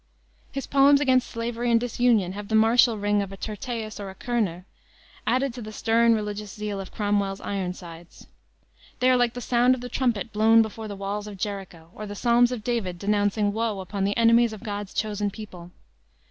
His 0.51 0.65
poems 0.65 0.99
against 0.99 1.29
slavery 1.29 1.69
and 1.69 1.79
disunion 1.79 2.31
have 2.31 2.47
the 2.47 2.55
martial 2.55 2.97
ring 2.97 3.21
of 3.21 3.31
a 3.31 3.37
Tyrtaeus 3.37 3.99
or 3.99 4.09
a 4.09 4.15
Körner, 4.15 4.65
added 5.27 5.53
to 5.53 5.61
the 5.61 5.71
stern 5.71 6.15
religious 6.15 6.51
zeal 6.51 6.79
of 6.79 6.91
Cromwell's 6.91 7.39
Ironsides. 7.39 8.25
They 8.99 9.11
are 9.11 9.15
like 9.15 9.35
the 9.35 9.41
sound 9.41 9.75
of 9.75 9.81
the 9.81 9.89
trumpet 9.89 10.33
blown 10.33 10.63
before 10.63 10.87
the 10.87 10.95
walls 10.95 11.27
of 11.27 11.37
Jericho, 11.37 11.91
or 11.93 12.07
the 12.07 12.15
Psalms 12.15 12.51
of 12.51 12.63
David 12.63 12.97
denouncing 12.97 13.53
woe 13.53 13.79
upon 13.79 14.03
the 14.03 14.17
enemies 14.17 14.53
of 14.53 14.63
God's 14.63 14.95
chosen 14.95 15.29
people. 15.29 15.69